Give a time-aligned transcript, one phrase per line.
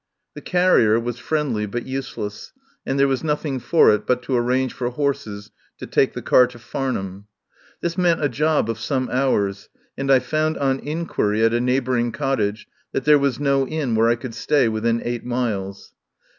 [0.33, 2.53] The carrier was friendly but useless,
[2.87, 6.47] and there was nothing for it but to arrange for horses to take the car
[6.47, 7.27] to Farnham.
[7.81, 12.11] This* meant a job of some hours, and I found on inquiry at a neighbouring
[12.11, 15.93] cottage that there was no inn where I could stay within eight miles.